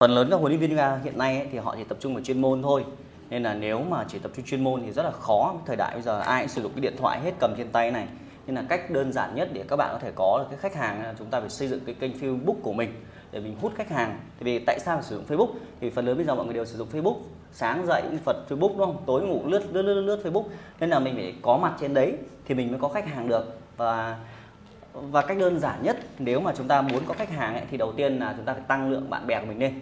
[0.00, 2.14] phần lớn các huấn luyện viên yoga hiện nay ấy, thì họ chỉ tập trung
[2.14, 2.84] vào chuyên môn thôi.
[3.30, 5.54] Nên là nếu mà chỉ tập trung chuyên môn thì rất là khó.
[5.66, 7.90] Thời đại bây giờ ai cũng sử dụng cái điện thoại hết cầm trên tay
[7.90, 8.06] này.
[8.46, 10.74] Nên là cách đơn giản nhất để các bạn có thể có được cái khách
[10.80, 12.92] hàng là chúng ta phải xây dựng cái kênh Facebook của mình
[13.32, 14.20] để mình hút khách hàng.
[14.38, 15.52] Thì vì tại sao phải sử dụng Facebook?
[15.80, 17.16] Thì phần lớn bây giờ mọi người đều sử dụng Facebook.
[17.52, 19.02] Sáng dậy cũng phật Facebook đúng không?
[19.06, 20.44] Tối ngủ lướt lướt lướt lướt Facebook.
[20.80, 22.12] Nên là mình phải có mặt trên đấy
[22.44, 23.58] thì mình mới có khách hàng được.
[23.76, 24.18] Và
[25.02, 27.76] và cách đơn giản nhất nếu mà chúng ta muốn có khách hàng ấy, thì
[27.76, 29.74] đầu tiên là chúng ta phải tăng lượng bạn bè của mình lên.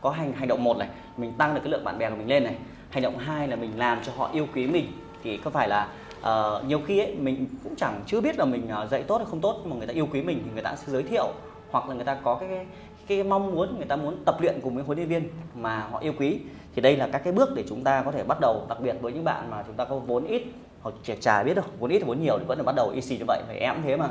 [0.00, 2.28] Có hành hành động một này mình tăng được cái lượng bạn bè của mình
[2.28, 2.54] lên này.
[2.90, 4.92] Hành động hai là mình làm cho họ yêu quý mình.
[5.22, 5.88] Thì có phải là
[6.20, 9.26] uh, nhiều khi ấy, mình cũng chẳng chưa biết là mình uh, dạy tốt hay
[9.30, 11.26] không tốt nhưng mà người ta yêu quý mình thì người ta sẽ giới thiệu
[11.70, 12.66] hoặc là người ta có cái, cái
[13.06, 15.98] cái mong muốn người ta muốn tập luyện cùng với huấn luyện viên mà họ
[15.98, 16.40] yêu quý.
[16.74, 18.96] Thì đây là các cái bước để chúng ta có thể bắt đầu đặc biệt
[19.00, 20.42] với những bạn mà chúng ta có vốn ít
[20.82, 23.18] hoặc trẻ trà biết đâu vốn ít vốn nhiều thì vẫn là bắt đầu easy
[23.18, 24.08] như vậy phải em thế mà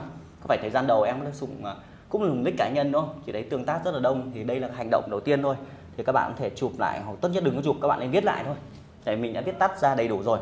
[0.47, 1.63] có phải thời gian đầu em đã dùng
[2.09, 3.21] cũng dùng à, nick cá nhân, đúng không?
[3.25, 5.55] Chỉ đấy, tương tác rất là đông, thì đây là hành động đầu tiên thôi.
[5.97, 7.99] Thì các bạn có thể chụp lại, hoặc tốt nhất đừng có chụp, các bạn
[7.99, 8.55] nên viết lại thôi.
[9.05, 10.39] Để mình đã viết tắt ra đầy đủ rồi.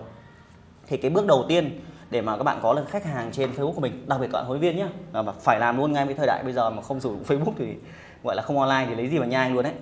[0.87, 3.73] Thì cái bước đầu tiên để mà các bạn có được khách hàng trên Facebook
[3.73, 5.93] của mình, đặc biệt các bạn huấn luyện viên nhé à, và phải làm luôn
[5.93, 7.75] ngay với thời đại bây giờ mà không sử dụng Facebook thì
[8.23, 9.73] gọi là không online thì lấy gì mà nhai luôn đấy.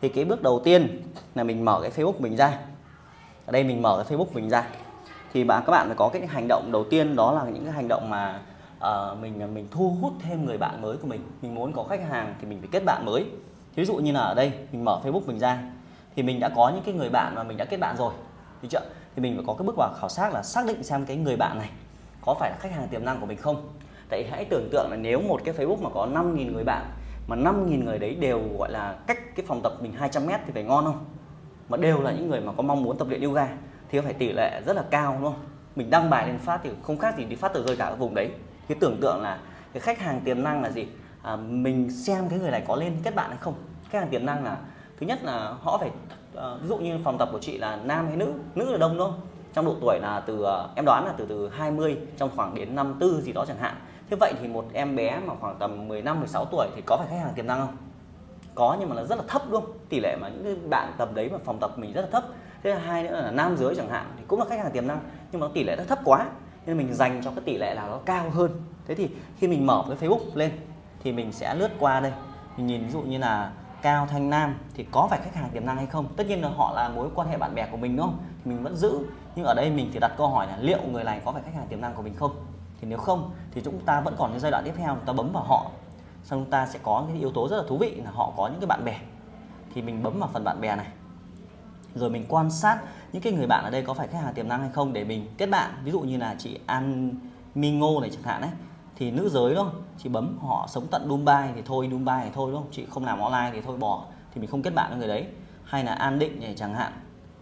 [0.00, 1.02] Thì cái bước đầu tiên
[1.34, 2.58] là mình mở cái Facebook mình ra.
[3.46, 4.68] Ở đây mình mở cái Facebook mình ra.
[5.32, 7.72] Thì bạn, các bạn phải có cái hành động đầu tiên, đó là những cái
[7.72, 8.40] hành động mà
[8.78, 11.20] uh, mình à, mình thu hút thêm người bạn mới của mình.
[11.42, 13.26] Mình muốn có khách hàng thì mình phải kết bạn mới.
[13.74, 15.58] Ví dụ như là ở đây mình mở Facebook mình ra
[16.16, 18.12] thì mình đã có những cái người bạn mà mình đã kết bạn rồi.
[18.62, 18.80] Thì chưa?
[19.16, 21.36] Thì mình phải có cái bước vào khảo sát là xác định xem cái người
[21.36, 21.70] bạn này
[22.20, 23.68] có phải là khách hàng tiềm năng của mình không.
[24.08, 26.90] Tại hãy tưởng tượng là nếu một cái Facebook mà có 5.000 người bạn
[27.26, 30.52] mà 5.000 người đấy đều gọi là cách cái phòng tập mình 200 mét thì
[30.52, 31.04] phải ngon không?
[31.68, 33.48] Mà đều là những người mà có mong muốn tập luyện yoga
[33.88, 35.40] thì phải tỷ lệ rất là cao đúng không?
[35.76, 37.96] Mình đăng bài lên phát thì không khác gì đi phát tờ rơi cả ở
[37.96, 38.30] vùng đấy
[38.68, 39.38] cái tưởng tượng là
[39.72, 40.86] cái khách hàng tiềm năng là gì?
[41.22, 43.54] À, mình xem cái người này có lên kết bạn hay không?
[43.90, 44.56] Khách hàng tiềm năng là
[45.00, 45.90] thứ nhất là họ phải
[46.38, 48.32] uh, ví dụ như phòng tập của chị là nam hay nữ?
[48.54, 49.20] Nữ là đông đúng không?
[49.54, 52.74] Trong độ tuổi là từ uh, em đoán là từ từ 20 trong khoảng đến
[52.74, 53.74] năm tư gì đó chẳng hạn.
[54.10, 57.06] Thế vậy thì một em bé mà khoảng tầm 15 16 tuổi thì có phải
[57.10, 57.76] khách hàng tiềm năng không?
[58.54, 61.30] Có nhưng mà nó rất là thấp luôn tỷ lệ mà những bạn tập đấy
[61.32, 62.24] mà phòng tập mình rất là thấp.
[62.62, 64.86] Thế là hai nữa là nam giới chẳng hạn thì cũng là khách hàng tiềm
[64.86, 64.98] năng
[65.32, 66.26] nhưng mà tỷ lệ nó thấp quá
[66.66, 68.50] nên mình dành cho cái tỷ lệ nào nó cao hơn.
[68.86, 70.50] Thế thì khi mình mở cái Facebook lên,
[71.02, 72.12] thì mình sẽ lướt qua đây.
[72.56, 75.66] Mình nhìn ví dụ như là Cao Thanh Nam, thì có phải khách hàng tiềm
[75.66, 76.06] năng hay không?
[76.16, 78.18] Tất nhiên là họ là mối quan hệ bạn bè của mình, đúng không?
[78.44, 78.98] Thì mình vẫn giữ.
[79.36, 81.54] Nhưng ở đây mình thì đặt câu hỏi là liệu người này có phải khách
[81.54, 82.34] hàng tiềm năng của mình không?
[82.80, 85.12] Thì nếu không, thì chúng ta vẫn còn cái giai đoạn tiếp theo, chúng ta
[85.12, 85.70] bấm vào họ.
[86.24, 88.48] Xong chúng ta sẽ có cái yếu tố rất là thú vị là họ có
[88.48, 88.98] những cái bạn bè.
[89.74, 90.86] Thì mình bấm vào phần bạn bè này.
[91.94, 92.78] Rồi mình quan sát
[93.16, 94.92] những cái người bạn ở đây có phải khách hàng tiềm năng hay không?
[94.92, 95.70] Để mình kết bạn.
[95.84, 97.14] Ví dụ như là chị An
[97.54, 98.50] Mingo này chẳng hạn đấy
[98.96, 102.52] thì nữ giới đó chị bấm họ sống tận Dubai thì thôi, Dubai thì thôi
[102.52, 102.70] đúng không?
[102.72, 104.04] Chị không làm online thì thôi bỏ.
[104.34, 105.26] Thì mình không kết bạn với người đấy.
[105.64, 106.92] Hay là An Định này chẳng hạn.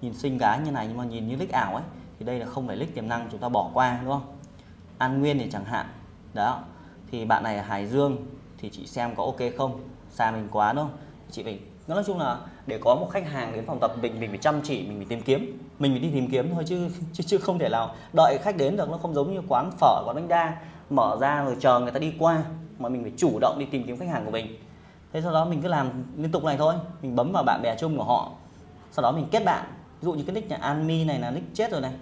[0.00, 1.84] Nhìn xinh gái như này nhưng mà nhìn như lích ảo ấy.
[2.18, 4.36] Thì đây là không phải lích tiềm năng, chúng ta bỏ qua đúng không?
[4.98, 5.86] An Nguyên này chẳng hạn.
[6.34, 6.60] Đó.
[7.10, 8.16] Thì bạn này ở Hải Dương.
[8.58, 9.80] Thì chị xem có ok không?
[10.10, 10.96] Xa mình quá đúng không?
[11.30, 14.30] Chị phải nói chung là để có một khách hàng đến phòng tập mình mình
[14.30, 15.58] phải chăm chỉ mình phải tìm kiếm.
[15.78, 18.76] Mình phải đi tìm kiếm thôi chứ chứ, chứ không thể nào đợi khách đến
[18.76, 18.90] được.
[18.90, 20.56] Nó không giống như quán phở quán bánh đa.
[20.90, 22.42] Mở ra rồi chờ người ta đi qua
[22.78, 24.58] mà mình phải chủ động đi tìm kiếm khách hàng của mình.
[25.12, 26.74] Thế sau đó mình cứ làm liên tục này thôi.
[27.02, 28.30] Mình bấm vào bạn bè chung của họ.
[28.92, 29.64] Sau đó mình kết bạn.
[30.00, 31.92] Ví dụ như cái nick nhà Anmi này là nick chết rồi này.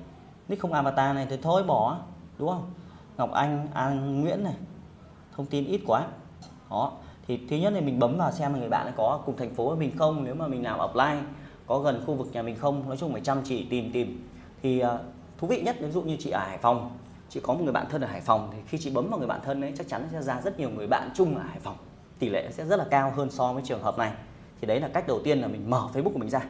[0.49, 1.99] Nick không avatar này thì thôi bỏ
[2.39, 2.71] đúng không?
[3.17, 4.55] Ngọc Anh An Nguyễn này.
[5.37, 6.05] Thông tin ít quá.
[6.71, 6.93] Đó
[7.33, 9.79] thì thứ nhất là mình bấm vào xem người bạn có cùng thành phố với
[9.79, 11.21] mình không nếu mà mình làm offline
[11.67, 14.29] có gần khu vực nhà mình không nói chung phải chăm chỉ tìm tìm.
[14.63, 15.01] Thì uh,
[15.39, 16.91] thú vị nhất ví dụ như chị ở Hải Phòng
[17.29, 19.29] chị có một người bạn thân ở Hải Phòng thì khi chị bấm vào người
[19.29, 21.77] bạn thân ấy chắc chắn sẽ ra rất nhiều người bạn chung ở Hải Phòng.
[22.19, 24.13] Tỷ lệ sẽ rất là cao hơn so với trường hợp này.
[24.61, 26.41] Thì đấy là cách đầu tiên là mình mở Facebook của mình ra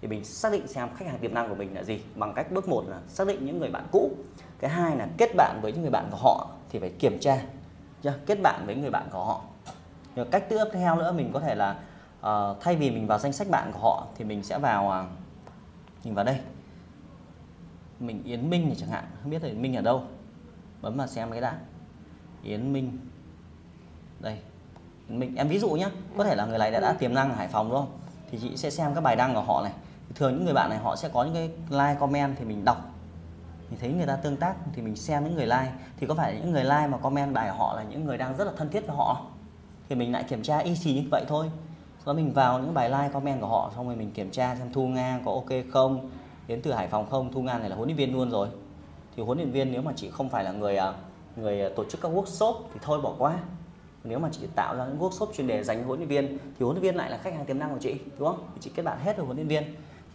[0.00, 2.52] thì mình xác định xem khách hàng tiềm năng của mình là gì bằng cách
[2.52, 4.10] bước một là xác định những người bạn cũ.
[4.58, 7.38] Cái hai là kết bạn với những người bạn của họ thì phải kiểm tra
[8.02, 8.14] chưa?
[8.26, 9.42] kết bạn với người bạn của họ
[10.20, 11.76] nhưng cách tiếp theo nữa mình có thể là
[12.20, 15.00] uh, thay vì mình vào danh sách bạn của họ thì mình sẽ vào à,
[15.00, 15.06] uh,
[16.04, 16.40] mình vào đây.
[18.00, 20.02] Mình Yến Minh thì chẳng hạn không biết là Minh ở đâu.
[20.82, 21.58] Bấm vào xem cái đã.
[22.42, 22.98] Yến Minh.
[24.20, 24.38] Đây
[25.08, 25.36] Yến Minh.
[25.36, 27.48] Em ví dụ nhé có thể là người này đã, đã tiềm năng ở Hải
[27.48, 27.98] Phòng đúng không?
[28.30, 29.72] Thì chị sẽ xem các bài đăng của họ này.
[30.14, 32.94] Thường những người bạn này họ sẽ có những cái like comment thì mình đọc.
[33.70, 35.72] Mình thấy người ta tương tác thì mình xem những người like.
[35.96, 38.36] Thì có phải những người like mà comment bài của họ là những người đang
[38.36, 39.26] rất là thân thiết với họ
[39.90, 41.50] thì mình lại kiểm tra y xì như vậy thôi.
[42.04, 44.54] Sau đó mình vào những bài like, comment của họ, xong rồi mình kiểm tra
[44.54, 46.10] xem thu nga có ok không,
[46.46, 47.32] đến từ hải phòng không?
[47.32, 48.48] Thu nga này là huấn luyện viên luôn rồi.
[49.16, 50.92] Thì huấn luyện viên nếu mà chị không phải là người à,
[51.36, 53.38] người à, tổ chức các workshop thì thôi bỏ qua.
[54.04, 56.64] Nếu mà chị tạo ra những workshop chuyên đề dành cho huấn luyện viên thì
[56.64, 58.44] huấn luyện viên lại là khách hàng tiềm năng của chị, đúng không?
[58.54, 59.62] Thì chị kết bạn hết rồi huấn luyện viên.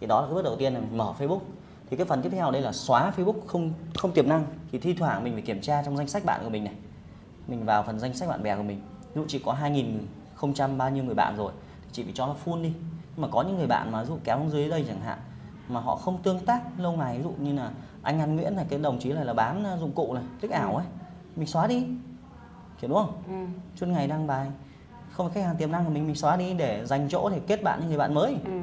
[0.00, 1.40] Thì đó là cái bước đầu tiên là mở Facebook.
[1.90, 4.44] Thì cái phần tiếp theo đây là xóa Facebook không không tiềm năng.
[4.72, 6.74] Thì thi thoảng mình phải kiểm tra trong danh sách bạn của mình này.
[7.48, 8.80] Mình vào phần danh sách bạn bè của mình
[9.16, 11.52] ví dụ chị có 2000 không trăm bao nhiêu người bạn rồi
[11.82, 12.72] thì chị phải cho nó full đi
[13.16, 15.18] nhưng mà có những người bạn mà ví dụ kéo xuống dưới đây chẳng hạn
[15.68, 17.70] mà họ không tương tác lâu ngày ví dụ như là
[18.02, 20.50] anh An Nguyễn này cái đồng chí này là bán ờ, dụng cụ này tích
[20.50, 20.86] ảo ấy
[21.36, 21.76] mình xóa đi
[22.78, 23.60] hiểu đúng không ừ.
[23.76, 24.46] suốt ngày đăng bài
[25.10, 27.62] không khách hàng tiềm năng của mình mình xóa đi để dành chỗ để kết
[27.62, 28.60] bạn với người bạn mới ừ.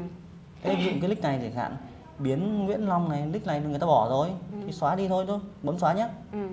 [0.63, 1.77] thế ví dụ cái nick này chẳng hạn
[2.19, 4.57] biến Nguyễn Long này nick này người ta bỏ rồi ừ.
[4.65, 6.47] thì xóa đi thôi thôi bấm xóa nhé ừ.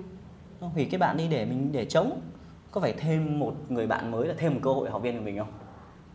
[0.61, 2.21] hủy cái bạn đi để mình để chống
[2.71, 5.23] có phải thêm một người bạn mới là thêm một cơ hội học viên của
[5.23, 5.51] mình không?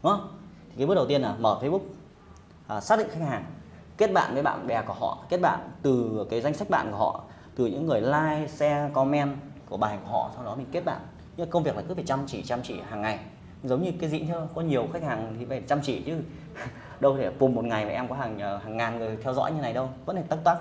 [0.03, 0.29] Đúng không?
[0.69, 1.81] Thì cái bước đầu tiên là mở Facebook
[2.67, 3.45] à, xác định khách hàng
[3.97, 6.97] kết bạn với bạn bè của họ kết bạn từ cái danh sách bạn của
[6.97, 7.23] họ
[7.57, 9.37] từ những người like share comment
[9.69, 11.01] của bài của họ sau đó mình kết bạn.
[11.37, 13.19] Nhưng công việc là cứ phải chăm chỉ chăm chỉ hàng ngày.
[13.65, 16.17] Giống như cái gì thôi có nhiều khách hàng thì phải chăm chỉ chứ.
[17.01, 19.53] Đâu thể cùng một ngày mà em có hàng ờ, hàng ngàn người theo dõi
[19.53, 20.59] như này đâu vẫn phải tắc tắc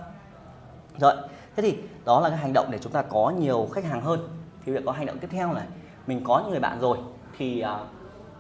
[1.00, 1.13] rồi
[1.56, 4.30] thế thì đó là cái hành động để chúng ta có nhiều khách hàng hơn.
[4.65, 5.68] Thì việc có hành động tiếp theo này
[6.07, 6.98] mình có những người bạn rồi
[7.38, 7.80] thì à,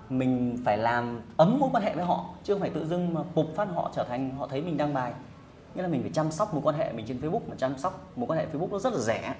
[0.09, 3.21] mình phải làm ấm mối quan hệ với họ chứ không phải tự dưng mà
[3.35, 5.13] bục phát họ trở thành họ thấy mình đăng bài.
[5.75, 8.11] Nghĩa là mình phải chăm sóc mối quan hệ mình trên Facebook mà chăm sóc
[8.15, 9.35] mối quan hệ Facebook nó rất là rẻ.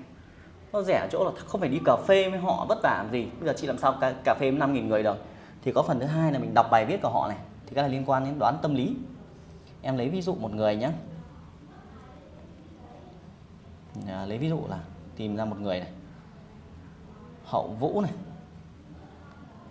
[0.74, 3.12] Nó rẻ ở chỗ là không phải đi cà phê với họ vất vả làm
[3.12, 3.28] gì.
[3.40, 5.18] Bây giờ chị làm sao cà, cà phê với năm nghìn người được?
[5.62, 7.38] Thì có phần thứ hai là mình đọc bài viết của họ này
[7.68, 8.96] thì cái này liên quan đến đoán tâm lý.
[9.82, 10.92] Em lấy ví dụ một người nhé
[14.08, 14.80] à, lấy ví dụ là
[15.16, 15.90] tìm ra một người này
[17.46, 18.12] hậu vũ này.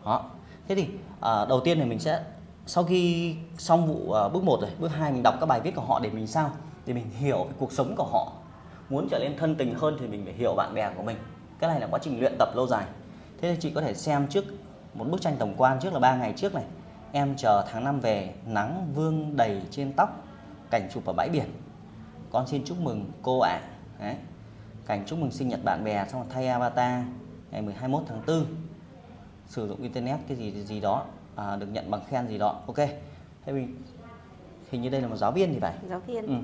[0.04, 0.24] Đó.
[0.68, 0.88] Thế thì
[1.20, 2.22] à, đầu tiên thì mình sẽ
[2.66, 5.74] sau khi xong vụ à, bước 1 rồi bước 2 mình đọc các bài viết
[5.74, 6.50] của họ để mình sao?
[6.86, 8.32] Để mình hiểu cuộc sống của họ.
[8.90, 11.16] Muốn trở nên thân tình hơn thì mình phải hiểu bạn bè của mình.
[11.58, 12.84] Cái này là quá trình luyện tập lâu dài.
[13.40, 14.44] Thế thì chị có thể xem trước
[14.94, 16.64] một bức tranh tổng quan trước là ba ngày trước này.
[17.12, 20.08] Em chờ tháng năm về nắng vương đầy trên tóc
[20.70, 21.46] cảnh chụp ở bãi biển.
[22.30, 23.60] Con xin chúc mừng cô ạ.
[23.98, 24.14] À.
[24.86, 27.02] cảnh chúc mừng sinh nhật bạn bè xong rồi thay avatar
[27.62, 28.44] ngày 21 tháng 4
[29.46, 31.04] sử dụng internet cái gì gì đó
[31.36, 32.76] à, được nhận bằng khen gì đó ok.
[33.44, 33.82] Thế mình
[34.70, 35.74] hình như đây là một giáo viên thì phải.
[35.88, 36.26] Giáo viên.
[36.26, 36.34] Ừ.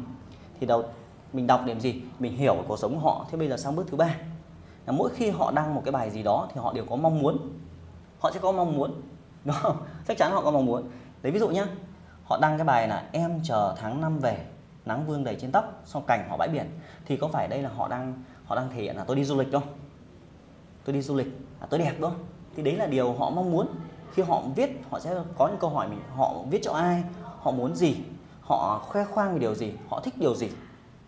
[0.60, 0.84] thì đầu
[1.32, 2.02] mình đọc điểm gì?
[2.18, 3.26] Mình hiểu cuộc sống của họ.
[3.30, 4.16] Thế bây giờ sang bước thứ ba.
[4.86, 7.18] Là mỗi khi họ đăng một cái bài gì đó thì họ đều có mong
[7.18, 7.38] muốn.
[8.18, 9.02] Họ sẽ có mong muốn.
[9.44, 9.76] Đúng không?
[10.08, 10.90] Chắc chắn họ có mong muốn.
[11.22, 11.66] Lấy ví dụ nhé
[12.24, 14.46] họ đăng cái bài là em chờ tháng năm về
[14.84, 16.66] nắng vương đầy trên tóc sau cảnh họ bãi biển.
[17.06, 19.38] Thì có phải đây là họ đang họ đang thể hiện là tôi đi du
[19.38, 19.62] lịch không
[20.84, 21.26] tôi đi du lịch.
[21.60, 22.20] Là tôi đẹp đúng không?
[22.56, 23.66] Thì đấy là điều họ mong muốn.
[24.14, 27.02] Khi họ viết họ sẽ có những câu hỏi mình họ viết cho ai
[27.40, 27.96] họ muốn gì
[28.40, 30.48] họ khoe khoang về điều gì họ thích điều gì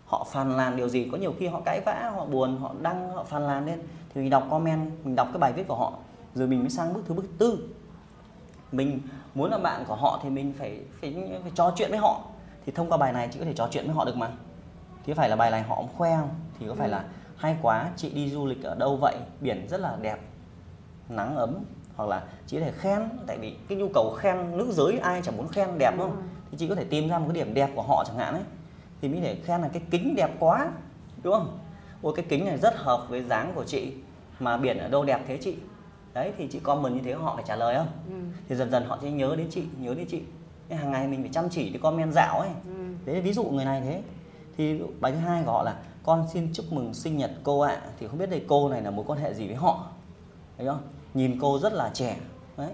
[0.05, 1.09] họ phàn nàn điều gì.
[1.11, 3.79] Có nhiều khi họ cãi vã họ buồn họ đăng họ phàn nàn lên.
[4.13, 5.93] Thì mình đọc comment mình đọc cái bài viết của họ
[6.35, 7.69] rồi mình mới sang bước thứ bước tư.
[8.71, 8.99] Mình
[9.35, 12.21] muốn là bạn của họ thì mình phải phải, phải trò chuyện với họ.
[12.65, 14.31] Thì thông qua bài này chị có thể trò chuyện với họ được mà.
[15.05, 16.29] Thì phải là bài này họ khoe không?
[16.59, 17.03] Thì có phải là
[17.43, 19.15] hay quá chị đi du lịch ở đâu vậy?
[19.41, 20.19] Biển rất là đẹp
[21.09, 21.55] nắng ấm.
[21.95, 25.21] Hoặc là chị có thể khen tại vì cái nhu cầu khen nữ giới ai
[25.21, 27.53] chẳng muốn khen đẹp đúng không thì chị có thể tìm ra một cái điểm
[27.53, 28.43] đẹp của họ chẳng hạn ấy.
[29.01, 30.71] Thì mới để khen là cái kính đẹp quá
[31.23, 31.57] đúng không?
[32.01, 33.93] Ôi cái kính này rất hợp với dáng của chị
[34.39, 35.55] mà biển ở đâu đẹp thế chị?
[36.13, 37.87] Đấy thì chị comment như thế họ phải trả lời không?
[38.07, 38.13] Ừ.
[38.49, 40.21] thì dần dần họ sẽ nhớ đến chị nhớ đến chị.
[40.69, 42.49] Hàng ngày mình phải chăm chỉ để comment dạo ấy.
[42.65, 42.83] Ừ.
[43.05, 44.01] đấy ví dụ người này thế
[44.57, 47.81] thì bài thứ hai của họ là con xin chúc mừng sinh nhật cô ạ.
[47.83, 47.91] À.
[47.99, 49.87] thì không biết đây cô này là mối quan hệ gì với họ
[50.57, 50.81] thấy không?
[51.13, 52.17] Nhìn cô rất là trẻ
[52.57, 52.71] đấy.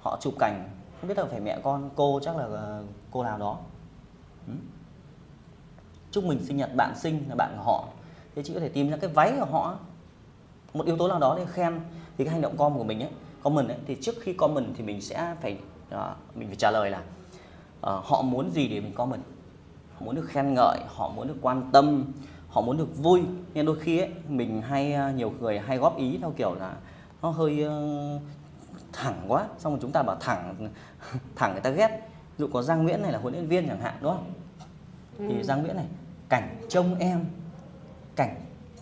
[0.00, 0.68] Họ chụp cảnh
[1.00, 3.58] không biết là phải mẹ con cô chắc là ờ, cô nào đó.
[4.46, 4.52] Ừ.
[6.10, 7.88] chúc mừng sinh nhật bạn sinh là bạn của họ.
[8.34, 9.78] Thế chị có thể tìm ra cái váy của họ.
[10.74, 11.80] Một yếu tố nào đó để khen
[12.18, 13.10] thì cái hành động com của mình ấy
[13.42, 15.58] comment ấy thì trước khi comment thì mình sẽ phải
[15.90, 19.22] đó, mình phải trả lời là uh, họ muốn gì để mình comment
[19.98, 22.04] họ muốn được khen ngợi họ muốn được quan tâm
[22.48, 23.22] họ muốn được vui.
[23.54, 26.74] Nên đôi khi ấy mình hay uh, nhiều người hay góp ý theo kiểu là
[27.22, 28.22] nó hơi uh,
[28.92, 30.68] thẳng quá xong rồi chúng ta bảo thẳng
[31.36, 31.88] thẳng người ta ghét.
[32.38, 34.32] Ví dụ có Giang Nguyễn này là huấn luyện viên chẳng hạn đúng không?
[35.18, 35.24] Ừ.
[35.28, 35.86] thì Giang Nguyễn này
[36.28, 37.24] cảnh trông em.
[38.16, 38.34] Cảnh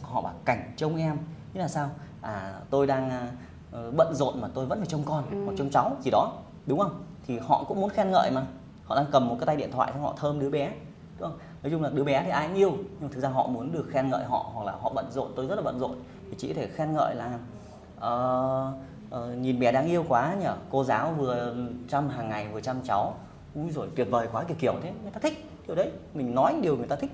[0.02, 1.16] họ bảo cảnh trông em.
[1.54, 1.90] Nghĩa là sao?
[2.20, 3.28] À tôi đang
[3.70, 5.44] uh, bận rộn mà tôi vẫn phải trông con ừ.
[5.44, 5.96] hoặc trông cháu.
[6.04, 6.32] Gì đó
[6.66, 7.04] đúng không?
[7.26, 8.46] Thì họ cũng muốn khen ngợi mà.
[8.84, 10.72] Họ đang cầm một cái tay điện thoại xong họ thơm đứa bé
[11.18, 13.72] không nói chung là đứa bé thì ai cũng yêu nhưng thực ra họ muốn
[13.72, 15.94] được khen ngợi họ hoặc là họ bận rộn tôi rất là bận rộn.
[16.30, 17.38] Thì chỉ có thể khen ngợi là
[17.96, 18.74] uh,
[19.16, 21.54] uh, nhìn bé đáng yêu quá nhở cô giáo vừa
[21.88, 23.14] chăm hàng ngày vừa chăm cháu.
[23.54, 26.54] Ui rồi tuyệt vời quá kiểu kiểu thế người ta thích kiểu đấy mình nói
[26.62, 27.10] điều người ta thích.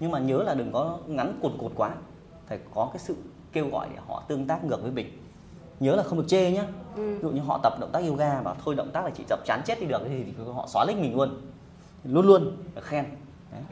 [0.00, 1.90] Nhưng mà nhớ là đừng có ngắn cụt cụt quá
[2.46, 3.16] phải có cái sự
[3.52, 5.18] kêu gọi để họ tương tác ngược với mình.
[5.80, 6.66] Nhớ là không được chê nhá.
[6.96, 7.14] Ừ.
[7.14, 9.38] ví dụ như họ tập động tác yoga mà thôi động tác là chỉ tập
[9.44, 10.24] chán chết đi được thì
[10.54, 11.40] họ xóa link mình luôn.
[12.04, 13.04] Luôn luôn khen
[13.52, 13.62] Đấy.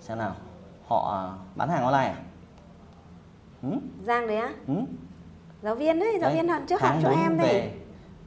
[0.00, 0.34] xem nào
[0.86, 1.22] họ à,
[1.56, 2.22] bán hàng online à
[3.62, 3.68] ừ?
[4.02, 4.74] Giang đấy á Ừ?
[5.62, 7.72] giáo viên đấy giáo Đấy, viên hôm trước học cho em đấy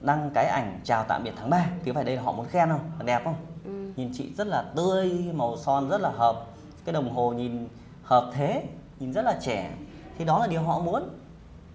[0.02, 2.70] đăng cái ảnh chào tạm biệt tháng 3 thì phải đây là họ muốn khen
[2.70, 3.92] không là đẹp không ừ.
[3.96, 6.46] nhìn chị rất là tươi màu son rất là hợp
[6.86, 7.68] cái đồng hồ nhìn
[8.04, 8.64] hợp thế
[9.00, 9.72] nhìn rất là trẻ
[10.18, 11.10] thì đó là điều họ muốn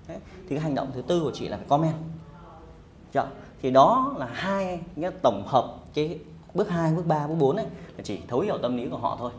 [0.09, 0.19] Đấy.
[0.49, 1.95] thì cái hành động thứ tư của chị là phải comment
[3.13, 3.29] Chưa?
[3.63, 6.19] thì đó là hai cái tổng hợp cái
[6.59, 9.17] bước 2, bước 3, bước 4 này là chỉ thấu hiểu tâm lý của họ
[9.19, 9.33] thôi.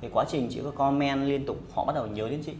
[0.00, 2.52] Thì quá trình chị có comment liên tục họ bắt đầu nhớ đến chị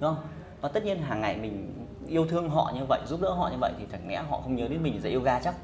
[0.00, 0.24] đúng không?
[0.60, 3.56] Và tất nhiên hàng ngày mình yêu thương họ như vậy giúp đỡ họ như
[3.60, 5.54] vậy thì chẳng lẽ họ không nhớ đến mình dạy yoga chắc?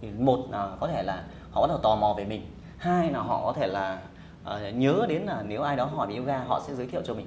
[0.00, 3.20] Thì một là có thể là họ bắt đầu tò mò về mình hai là
[3.20, 4.02] họ có thể là
[4.42, 7.14] uh, nhớ đến là nếu ai đó hỏi về yoga họ sẽ giới thiệu cho
[7.14, 7.26] mình.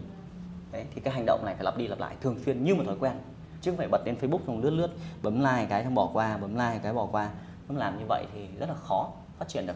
[0.72, 2.84] Đấy, thì cái hành động này phải lặp đi lặp lại thường xuyên như một
[2.86, 3.14] thói quen
[3.62, 4.90] chứ không phải bật lên Facebook xong lướt lướt
[5.22, 7.30] bấm like cái xong bỏ qua bấm like cái bỏ qua.
[7.68, 9.76] Không làm như vậy thì rất là khó phát triển được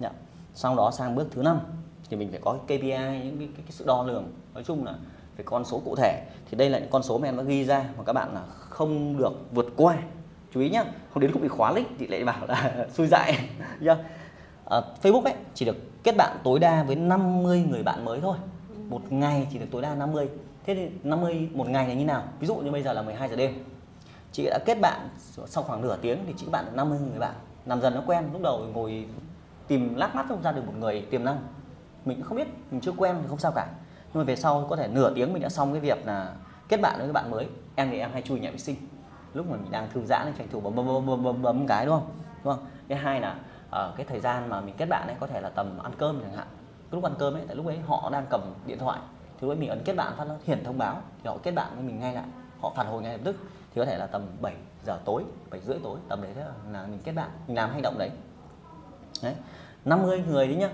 [0.00, 0.12] yeah.
[0.54, 1.60] sau đó sang bước thứ năm
[2.10, 2.88] thì mình phải có cái KPI
[3.24, 4.32] những cái, cái, cái sự đo lường.
[4.54, 4.94] Nói chung là
[5.36, 6.22] phải con số cụ thể.
[6.50, 8.42] Thì đây là những con số mà em đã ghi ra mà các bạn là
[8.58, 9.96] không được vượt qua.
[10.54, 13.48] Chú ý nhá không đến lúc bị khóa link thì lại bảo là xui dại
[13.80, 13.96] nhá.
[14.64, 18.36] À, Facebook ấy chỉ được kết bạn tối đa với 50 người bạn mới thôi.
[18.88, 20.28] Một ngày chỉ được tối đa 50
[20.66, 22.22] thế thì 50 một ngày là như nào?
[22.40, 23.64] Ví dụ như bây giờ là 12 giờ đêm.
[24.32, 25.08] Chị đã kết bạn
[25.46, 27.34] sau khoảng nửa tiếng thì chị bạn được 50 người bạn.
[27.66, 29.06] Làm dần nó quen lúc đầu ngồi
[29.70, 31.38] tìm lát mắt không ra được một người tiềm năng.
[32.04, 33.66] Mình cũng không biết mình chưa quen thì không sao cả.
[33.96, 36.32] Nhưng mà về sau có thể nửa tiếng mình đã xong cái việc là
[36.68, 37.46] kết bạn với các bạn mới.
[37.74, 38.76] Em thì em hay chui nhà vệ sinh.
[39.34, 41.66] Lúc mà mình đang thư giãn thì tranh thủ bấm bấm bấm bấm, bấm, bấm
[41.66, 42.08] cái đúng không?
[42.44, 42.64] Đúng không?
[42.88, 43.36] Cái hai là
[43.70, 46.20] ở cái thời gian mà mình kết bạn ấy có thể là tầm ăn cơm
[46.20, 46.46] chẳng hạn.
[46.90, 48.98] Cái lúc ăn cơm ấy tại lúc ấy họ đang cầm điện thoại.
[49.24, 50.96] Thì lúc ấy mình ấn kết bạn phát nó hiển thông báo.
[51.22, 52.24] Thì họ kết bạn với mình ngay lại.
[52.60, 53.36] Họ phản hồi ngay lập tức.
[53.74, 54.54] Thì có thể là tầm 7
[54.86, 56.32] giờ tối 7 rưỡi tối tầm đấy
[56.72, 57.30] là mình kết bạn.
[57.46, 58.10] Mình làm hành động đấy
[59.22, 59.34] đấy.
[59.84, 60.70] 50 người đấy nhá.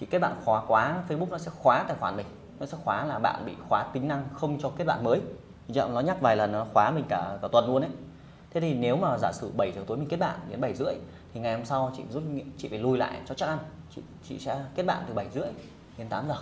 [0.00, 2.26] Chỉ kết bạn khóa quá Facebook nó sẽ khóa tài khoản mình.
[2.60, 5.20] Nó sẽ khóa là bạn bị khóa tính năng không cho kết bạn mới.
[5.68, 7.90] Dạ, nó nhắc vài lần nó khóa mình cả cả tuần luôn đấy.
[8.50, 10.94] Thế thì nếu mà giả sử 7 giờ tối mình kết bạn đến 7 rưỡi
[11.34, 12.22] thì ngày hôm sau chị rút
[12.58, 13.58] chị phải lùi lại cho chắc ăn.
[13.94, 15.48] Chị, chị sẽ kết bạn từ 7 rưỡi
[15.98, 16.36] đến 8 giờ.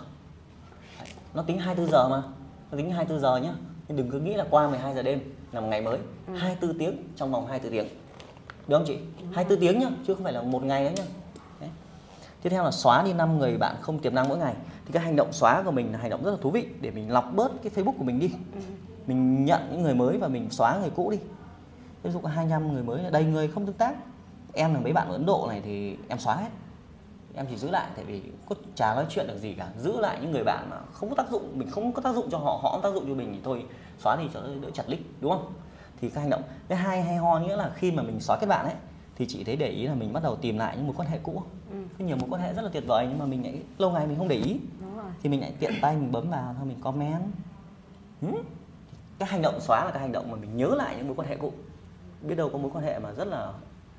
[0.99, 2.21] Đấy, nó tính 24 giờ mà.
[2.71, 3.53] Nó tính 24 giờ nhá.
[3.87, 5.19] Nhưng đừng cứ nghĩ là qua 12 giờ đêm
[5.51, 5.99] là một ngày mới.
[6.35, 7.87] 24 tiếng trong vòng 24 tiếng.
[8.67, 8.97] Được không chị?
[9.33, 11.03] 24 tiếng nhá chứ không phải là một ngày đấy nhá
[12.45, 14.53] tiếp theo là xóa đi 5 người bạn không tiềm năng mỗi ngày.
[14.85, 16.91] Thì cái hành động xóa của mình là hành động rất là thú vị, để
[16.91, 18.31] mình lọc bớt cái Facebook của mình đi.
[19.07, 21.17] Mình nhận những người mới và mình xóa người cũ đi.
[22.03, 23.95] Ví dụ có 25 người mới là đầy người không tương tác.
[24.53, 26.49] Em là mấy bạn ở Ấn Độ này thì em xóa hết.
[27.35, 29.67] Em chỉ giữ lại, tại vì có chả nói chuyện được gì cả.
[29.77, 32.29] Giữ lại những người bạn mà không có tác dụng, mình không có tác dụng
[32.31, 33.65] cho họ họ không tác dụng cho mình thì thôi,
[33.99, 35.53] xóa đi cho đỡ chặt lích, đúng không?
[36.01, 38.47] Thì cái hành động, cái hai hay ho nghĩa là khi mà mình xóa kết
[38.47, 38.75] bạn ấy
[39.15, 41.19] thì chị thấy để ý là mình bắt đầu tìm lại những mối quan hệ
[41.23, 41.43] cũ.
[41.71, 41.77] Ừ.
[41.99, 44.07] có nhiều mối quan hệ rất là tuyệt vời nhưng mà mình lại lâu ngày
[44.07, 44.59] mình không để ý.
[44.81, 45.11] Đúng rồi.
[45.23, 47.23] Thì mình lại tiện tay mình bấm vào thôi mình comment.
[48.21, 48.27] Ừ.
[49.19, 51.27] cái hành động xóa là cái hành động mà mình nhớ lại những mối quan
[51.27, 51.53] hệ cũ.
[52.21, 53.53] Biết đâu có mối quan hệ mà rất là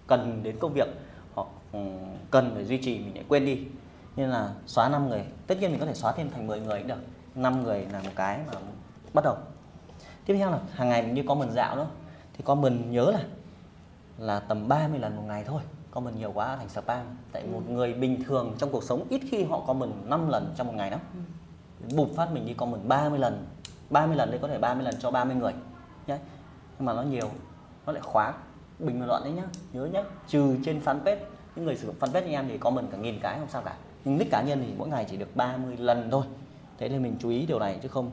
[0.06, 0.88] cần đến công việc
[1.35, 1.78] hoặc ừ,
[2.30, 3.64] cần phải duy trì mình lại quên đi.
[4.16, 5.25] Nên là xóa 5 người.
[5.46, 7.00] Tất nhiên mình có thể xóa thêm thành 10 người cũng được.
[7.35, 8.52] 5 người là một cái mà
[9.14, 9.37] bắt đầu.
[10.26, 11.87] Tiếp theo là hàng ngày mình đi comment dạo nữa.
[12.32, 13.20] Thì comment nhớ là
[14.18, 15.62] là tầm 30 lần một ngày thôi.
[15.90, 17.06] Comment nhiều quá thành spam.
[17.32, 20.66] Tại một người bình thường trong cuộc sống ít khi họ comment 5 lần trong
[20.66, 21.00] một ngày lắm
[21.94, 23.46] bụp phát mình đi comment 30 lần.
[23.90, 25.52] 30 lần đây có thể 30 lần cho 30 người.
[26.06, 26.18] Nhé
[26.78, 27.30] nhưng mà nó nhiều
[27.87, 28.35] nó lại khóa.
[28.78, 29.42] Bình luận đấy nhá.
[29.73, 30.02] Nhớ nhá.
[30.28, 31.16] Trừ trên fanpage.
[31.56, 33.76] Những người sử dụng fanpage như em thì comment cả nghìn cái không sao cả.
[34.04, 36.25] Nhưng nick cá nhân thì mỗi ngày chỉ được 30 lần thôi.
[36.78, 38.11] Thế nên mình chú ý điều này chứ không.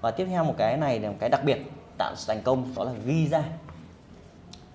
[0.00, 1.72] Và tiếp theo một cái này là một cái đặc biệt.
[1.98, 3.44] Tạo thành công đó là ghi ra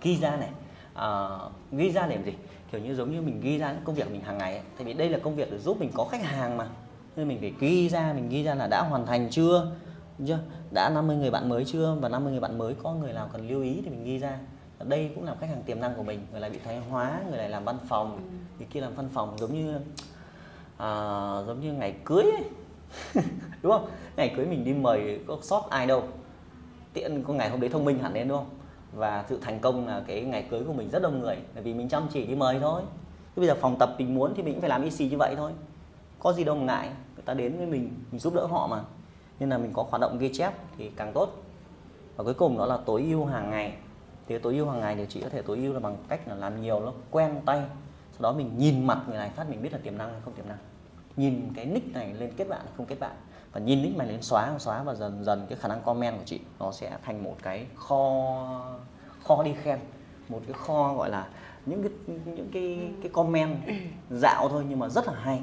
[0.02, 0.50] ghi ra này
[0.94, 1.30] à,
[1.72, 2.34] ghi ra để làm gì?
[2.72, 4.64] Kiểu như giống như mình ghi ra những công việc mình hàng ngày ấy.
[4.78, 6.68] tại vì đây là công việc để giúp mình có khách hàng mà.
[7.16, 9.72] Nên mình phải ghi ra mình ghi ra là đã hoàn thành chưa?
[10.28, 10.40] Chưa?
[10.72, 11.98] Đã 50 người bạn mới chưa?
[12.02, 14.40] Và 50 người bạn mới có người nào cần lưu ý thì mình ghi ra.
[14.80, 16.28] Đây cũng là khách hàng tiềm năng của mình.
[16.32, 18.20] Người này bị thoái hóa người này làm văn phòng.
[18.58, 19.80] Người kia làm văn phòng giống như
[20.78, 20.90] à,
[21.48, 22.44] giống như ngày cưới ấy.
[23.62, 23.88] đúng không?
[24.16, 26.04] Ngày cưới mình đi mời có sót ai đâu.
[26.94, 28.63] Tiện có ngày hôm đấy thông minh hẳn lên đúng không
[28.96, 31.74] và sự thành công là cái ngày cưới của mình rất đông người, bởi vì
[31.74, 32.82] mình chăm chỉ đi mời thôi.
[33.36, 35.36] Thế bây giờ phòng tập mình muốn thì mình cũng phải làm EC như vậy
[35.36, 35.52] thôi.
[36.20, 38.84] Có gì đâu mà ngại, người ta đến với mình mình giúp đỡ họ mà.
[39.40, 41.30] Nên là mình có hoạt động ghi chép thì càng tốt.
[42.16, 43.74] Và cuối cùng đó là tối ưu hàng ngày.
[44.28, 46.36] Thì tối ưu hàng ngày thì chị có thể tối ưu là bằng cách là
[46.36, 47.62] làm nhiều nó quen tay.
[48.12, 50.34] Sau đó mình nhìn mặt người này, phát mình biết là tiềm năng hay không
[50.34, 50.58] tiềm năng.
[51.16, 53.16] Nhìn cái nick này lên kết bạn hay không kết bạn
[53.54, 56.24] và nhìn nick này lên xóa xóa và dần dần cái khả năng comment của
[56.26, 58.24] chị nó sẽ thành một cái kho
[59.24, 59.80] kho đi khen.
[60.30, 61.28] Một cái kho gọi là
[61.66, 63.58] những cái những cái cái comment
[64.10, 65.42] dạo thôi nhưng mà rất là hay.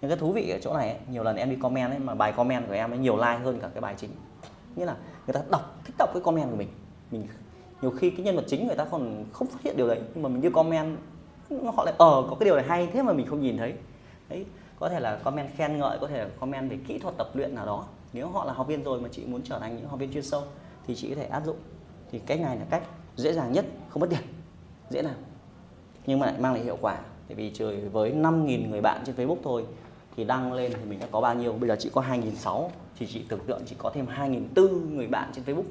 [0.00, 2.14] Nhưng cái thú vị ở chỗ này ấy, nhiều lần em đi comment ấy mà
[2.14, 4.10] bài comment của em ấy nhiều like hơn cả cái bài chính.
[4.76, 6.68] Nghĩa là người ta đọc thích đọc cái comment của mình.
[7.10, 7.26] Mình
[7.82, 10.22] nhiều khi cái nhân vật chính người ta còn không phát hiện điều đấy nhưng
[10.22, 10.98] mà mình như comment
[11.74, 13.74] họ lại ờ có cái điều này hay thế mà mình không nhìn thấy.
[14.28, 14.46] Đấy
[14.78, 17.54] có thể là comment khen ngợi, có thể là comment về kỹ thuật tập luyện
[17.54, 17.84] nào đó.
[18.12, 20.22] Nếu họ là học viên rồi mà chị muốn trở thành những học viên chuyên
[20.22, 20.42] sâu,
[20.86, 21.56] thì chị có thể áp dụng.
[22.10, 22.82] Thì cách này là cách
[23.16, 24.20] dễ dàng nhất, không mất tiền,
[24.90, 25.14] dễ làm.
[26.06, 29.16] Nhưng mà lại mang lại hiệu quả, tại vì trời với 5.000 người bạn trên
[29.16, 29.64] Facebook thôi,
[30.16, 31.52] thì đăng lên thì mình đã có bao nhiêu?
[31.52, 32.68] Bây giờ chị có 2.600
[32.98, 35.68] thì chị tưởng tượng chị có thêm 2.400 người bạn trên Facebook,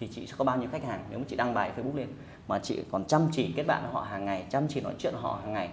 [0.00, 2.08] thì chị sẽ có bao nhiêu khách hàng nếu mà chị đăng bài Facebook lên.
[2.48, 5.14] Mà chị còn chăm chỉ kết bạn với họ hàng ngày, chăm chỉ nói chuyện
[5.16, 5.70] họ hàng ngày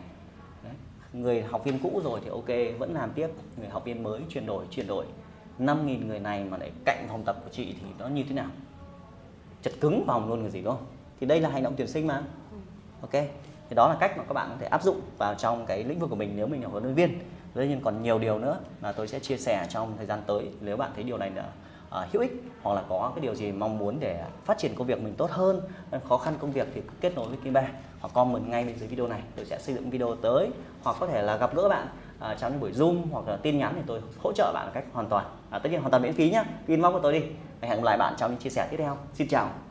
[1.13, 3.27] người học viên cũ rồi thì ok vẫn làm tiếp.
[3.57, 5.05] Người học viên mới chuyển đổi chuyển đổi.
[5.59, 8.49] 5.000 người này mà lại cạnh phòng tập của chị thì nó như thế nào?
[9.61, 10.85] Chật cứng vòng luôn người gì đúng không?
[11.19, 12.23] Thì đây là hành động tuyển sinh mà.
[13.01, 13.23] Ok.
[13.69, 15.99] Thì đó là cách mà các bạn có thể áp dụng vào trong cái lĩnh
[15.99, 17.19] vực của mình nếu mình là huấn luyện viên.
[17.53, 20.49] Tất nhiên còn nhiều điều nữa mà tôi sẽ chia sẻ trong thời gian tới
[20.61, 21.49] nếu bạn thấy điều này là
[21.89, 24.87] uh, hữu ích hoặc là có cái điều gì mong muốn để phát triển công
[24.87, 25.61] việc mình tốt hơn
[26.09, 27.67] khó khăn công việc thì kết nối với Kim Ba
[27.99, 30.49] hoặc comment ngay bên dưới video này tôi sẽ xây dựng video tới.
[30.83, 31.87] Hoặc có thể là gặp gỡ bạn
[32.31, 34.71] uh, trong những buổi zoom hoặc là tin nhắn thì tôi hỗ trợ bạn một
[34.73, 35.25] cách hoàn toàn.
[35.49, 36.43] À, tất nhiên hoàn toàn miễn phí nhá.
[36.67, 37.21] Inbox của tôi đi.
[37.61, 38.97] Hẹn gặp lại bạn trong những chia sẻ tiếp theo.
[39.13, 39.66] Xin chào.